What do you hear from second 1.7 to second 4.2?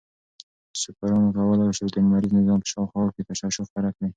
شي د لمریز نظام په شاوخوا کې تشعشع خپره کړي.